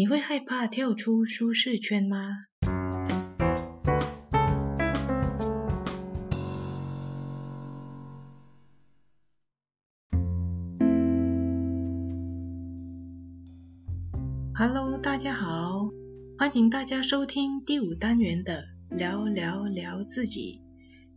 [0.00, 2.46] 你会害怕跳出舒适圈吗
[14.54, 15.90] ？Hello，大家好，
[16.38, 20.62] 欢迎大家收听第五单元的聊聊聊自己。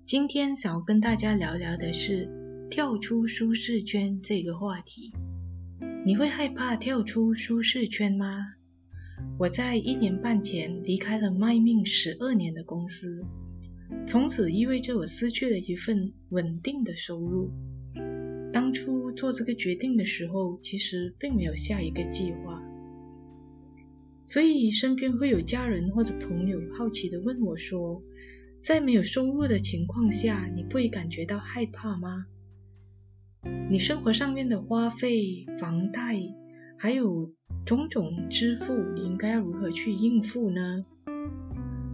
[0.05, 2.27] 今天想要跟大家聊聊的是
[2.69, 5.13] 跳出舒适圈这个话题。
[6.05, 8.55] 你会害怕跳出舒适圈吗？
[9.43, 13.25] 我在一年半前离开了卖命十二年的公司，
[14.07, 17.51] 从此意味着我失去了一份稳定的收入。
[18.53, 22.63] 当初做这个决定的时候，其实并没有下一个计划，
[24.23, 28.01] 所以身边会有家人或者朋友好奇地问我说，
[28.63, 32.27] 在没有收入的情况下，你不会感觉到害怕吗？
[33.69, 36.15] 你生活上面的花费、房贷，
[36.83, 37.31] 还有
[37.65, 40.83] 种种支付，你应该要如何去应付呢？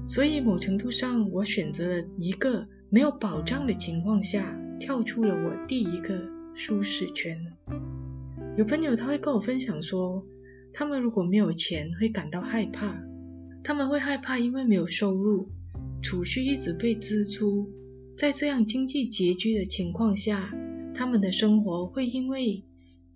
[0.08, 6.20] 所以某程度上，我选择了一个没有保障的情况下，跳出了我第一个
[6.56, 7.40] 舒适圈。
[8.58, 10.26] 有朋友他会跟我分享说，
[10.74, 13.00] 他们如果没有钱会感到害怕，
[13.64, 15.50] 他们会害怕因为没有收入，
[16.02, 17.70] 储蓄一直被支出，
[18.18, 20.52] 在这样经济拮据的情况下，
[20.96, 22.64] 他们的生活会因为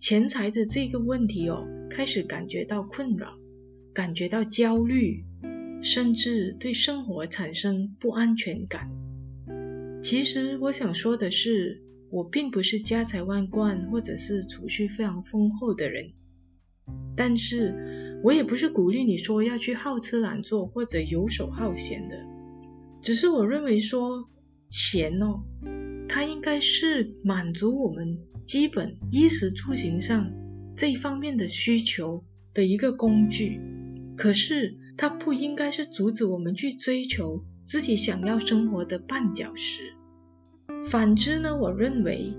[0.03, 3.39] 钱财的这个问题哦，开始感觉到困扰，
[3.93, 5.23] 感觉到焦虑，
[5.81, 8.91] 甚至对生活产生不安全感。
[10.03, 11.81] 其实我想说的是，
[12.11, 16.11] 我并不是家财万贯或者是储蓄非常丰厚的人，
[17.15, 22.17] 但是我也不是鼓励你说要去好吃懒做或者游手好闲的，
[23.01, 24.29] 只是我认为说
[24.69, 25.43] 钱哦，
[26.09, 28.19] 它应该是满足我们。
[28.45, 30.31] 基本衣食住行上
[30.75, 33.59] 这一方面的需求的一个工具，
[34.17, 39.93] 可是它不应该是阻止我们去追求自己想要生活的绊脚石。
[40.85, 42.33] 反之呢，我认为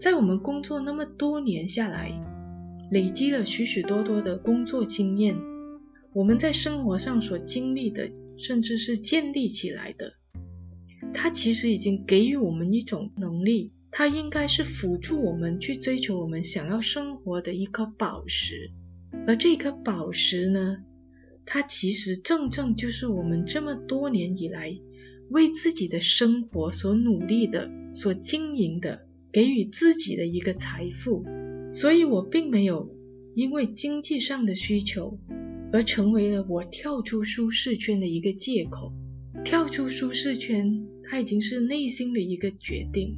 [0.00, 2.12] 在我们工作那么多年下来，
[2.90, 5.36] 累积了许许多多的工作经验，
[6.12, 10.12] 我们在生活上所经历的，甚至是建立起来的，
[11.14, 13.72] 它其实已经给予我们一种能力。
[13.90, 18.70] 它应该是辅助我们去追求我们想要生活的一颗宝石，
[19.26, 20.78] 而这颗宝石呢，
[21.46, 24.78] 它其实正正就是我们这么多年以来
[25.30, 31.24] 为自己的生活所努力的、所经营的、给予自己的一个财富。
[31.72, 32.94] 所以我并没有
[33.34, 35.18] 因为经济上的需求
[35.72, 38.92] 而成为了我跳出舒适圈的一个借口。
[39.44, 43.16] 跳出舒适圈，它已经是内心的一个决定。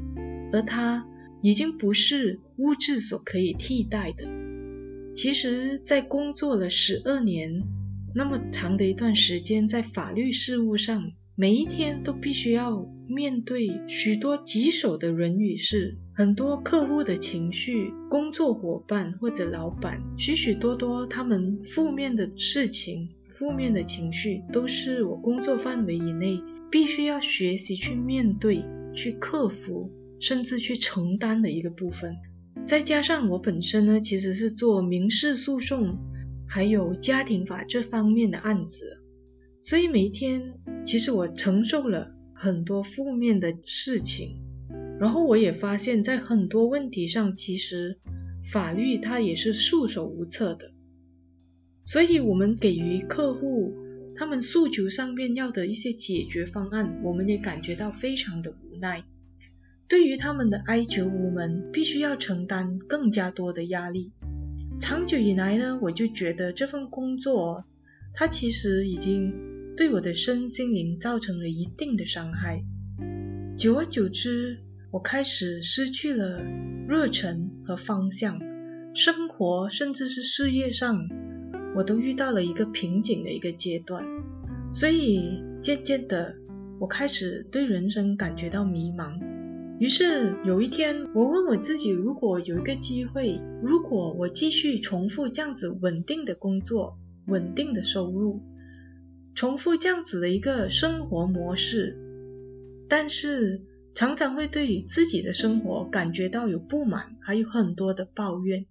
[0.53, 1.07] 而它
[1.43, 4.25] 已经不是物质所可以替代的。
[5.15, 7.63] 其实，在工作了十二年
[8.15, 23.09] 那么长的一段时间，在法律事务上，每一天都必须要面对许多棘手的人与事，很多客户的情绪、工作伙伴或者老板，许许多多他们负面的事情、
[23.39, 26.41] 负面的情绪，都是我工作范围以内
[26.71, 29.91] 必须要学习去面对、去克服。
[30.21, 32.17] 甚至去承担的一个部分，
[32.69, 35.97] 再加上我本身呢，其实是做民事诉讼，
[36.47, 39.03] 还有家庭法这方面的案子，
[39.63, 40.55] 所以每一天
[40.87, 44.37] 其实我承受了很多负面的事情，
[45.01, 47.99] 然后我也发现，在很多问题上，其实
[48.53, 50.73] 法律它也是束手无策的，
[51.83, 53.73] 所以我们给予客户
[54.17, 59.03] 他们诉求上面要的一些解决方案，我们也感觉到非常的无奈。
[59.91, 64.13] 对于他们的哀求，我们必须要承担更加多的压力。
[64.79, 67.65] 长久以来呢，我就觉得这份工作，
[68.15, 69.35] 它其实已经
[69.77, 72.63] 对我的身心灵造成了一定的伤害。
[73.59, 74.61] 久而久之，
[74.93, 76.41] 我开始失去了
[76.87, 78.39] 热忱和方向，
[78.95, 81.09] 生活甚至是事业上，
[81.75, 84.07] 我都遇到了一个瓶颈的一个阶段。
[84.73, 86.37] 所以渐渐的，
[86.79, 89.19] 我开始对人生感觉到迷茫。
[89.81, 96.99] 于是有一天，我问我自己：如果有一个机会，如果我继续重复这样子稳定的工作、
[97.29, 98.43] 稳定的收入，
[99.35, 101.97] 重复这样子的一个生活模式，
[102.91, 103.63] 但是
[103.95, 108.67] 常常会对自己的生活感觉到有不满，还有很多的抱怨，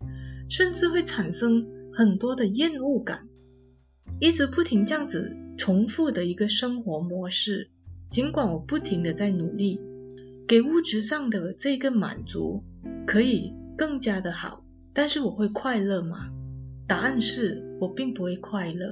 [0.47, 3.27] 甚至会产生很多的厌恶感，
[4.19, 7.71] 一直不停这样子重复的一个生活模式，
[8.11, 9.79] 尽管我不停的在努力。
[10.49, 12.63] 给物质上的这个满足
[13.05, 14.65] 可以更加的好，
[14.95, 16.31] 但是我会快乐吗？
[16.87, 18.91] 答案是我并不会快乐。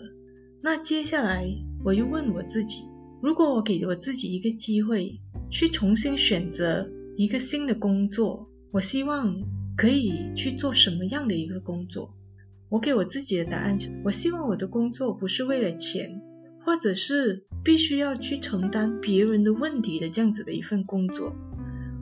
[0.62, 1.50] 那接下来
[1.84, 2.84] 我又问我自己，
[3.24, 5.20] 如果我给我自己一个机会，
[5.50, 9.42] 去重新选择一个新的工作，我希望
[9.76, 12.14] 可以去做什么样的一个工作？
[12.70, 16.22] 我给我自己的答案是，我希望我的工作不是为了钱，
[16.68, 21.34] 或者是必须要去承担别人的问题的这样子的一份工作。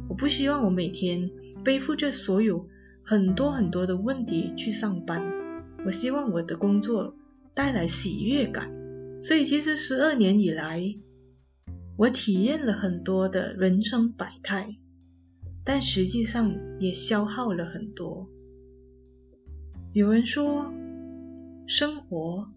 [0.09, 1.29] 我不希望我每天
[1.63, 2.67] 背负着所有
[3.03, 5.21] 很多很多的问题去上班。
[5.85, 7.15] 我希望我的工作
[7.53, 8.73] 带来喜悦感。
[9.21, 10.95] 所以其实十二年以来，
[11.95, 14.75] 我体验了很多的人生百态，
[15.63, 18.27] 但实际上也消耗了很多。
[19.94, 20.73] 有人说，
[21.67, 22.50] 生活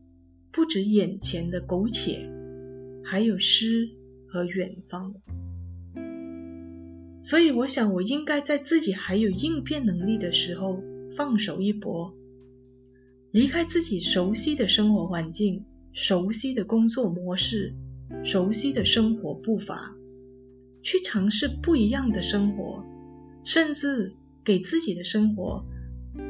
[0.50, 2.30] 不止眼前的苟且，
[3.04, 3.88] 还有诗
[4.26, 5.14] 和远方。
[7.22, 10.82] 所以我想，我应该在自己还有应变能力的时候，
[11.16, 12.14] 放手一搏，
[13.30, 17.74] 离开自己熟悉的生活环境、熟悉的工作模式、
[18.24, 19.96] 熟悉的生活步伐，
[20.82, 22.84] 去尝试不一样的生活，
[23.44, 25.64] 甚至给自己的生活。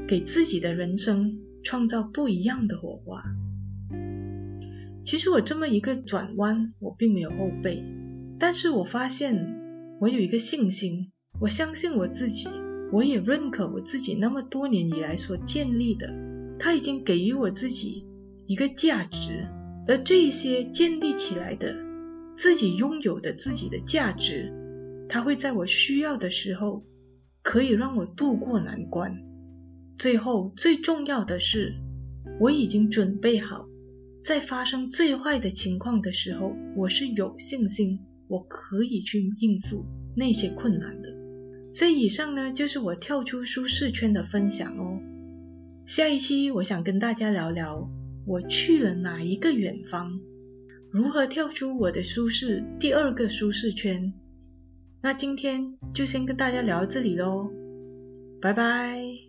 [0.06, 3.22] 给自己的人生创造不一样的火花。
[5.08, 7.82] 其实我这么一个转弯，我并没有后悔，
[8.38, 9.56] 但是我发现
[10.02, 12.46] 我有一个信心，我相信我自己，
[12.92, 16.12] 我也认可我自己那么多年以来所建立的，
[16.58, 18.04] 它已经给予我自己
[18.46, 19.48] 一个价值，
[19.86, 21.74] 而这一些建立起来的
[22.36, 24.52] 自己拥有的自己的价值，
[25.08, 26.82] 它会在我需要的时候，
[27.42, 29.16] 可以让我度过难关。
[29.96, 31.76] 最后，最重要的是，
[32.38, 33.66] 我已经准备好，
[34.24, 39.84] 在发生最坏的情况的时候，我是有信心，我可以去应付
[40.16, 41.08] 那些困难的。
[41.72, 45.00] 所以，以上呢，就是我跳出舒适圈的分享哦。
[45.86, 47.88] 下一期，我想跟大家聊聊
[48.26, 50.20] 我去了哪一个远方，
[50.90, 54.12] 如何跳出我的舒适第二个舒适圈。
[55.00, 57.50] 那今天就先跟大家聊到这里喽，
[58.42, 59.27] 拜拜。